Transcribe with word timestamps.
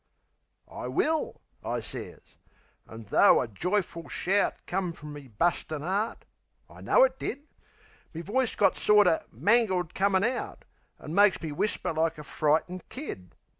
"I 0.67 0.87
will," 0.87 1.41
I 1.63 1.79
sez. 1.79 2.21
An' 2.89 3.03
tho' 3.03 3.39
a 3.39 3.47
joyful 3.47 4.09
shout 4.09 4.55
Come 4.65 4.93
from 4.93 5.13
me 5.13 5.27
bustin' 5.27 5.83
'eart 5.83 6.25
I 6.67 6.81
know 6.81 7.03
it 7.03 7.19
did 7.19 7.43
Me 8.11 8.21
voice 8.21 8.55
got 8.55 8.75
sorter 8.77 9.19
mangled 9.31 9.93
comin' 9.93 10.23
out, 10.23 10.65
An' 10.97 11.13
makes 11.13 11.39
me 11.39 11.51
whisper 11.51 11.93
like 11.93 12.17
a 12.17 12.23
frightened 12.23 12.89
kid. 12.89 13.35